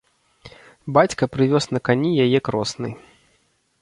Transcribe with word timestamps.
Бацька 0.95 1.23
прывёз 1.33 1.69
на 1.77 1.81
кані 1.91 2.11
яе 2.25 2.39
кросны. 2.49 2.89